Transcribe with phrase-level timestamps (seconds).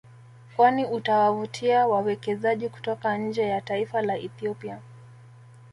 [0.55, 4.81] Kwani utawavutia wawekezaji kutoka nje ya taifa la Ethiopia